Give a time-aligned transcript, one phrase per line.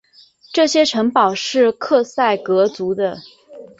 [0.51, 3.19] 这些城堡是克塞格族的。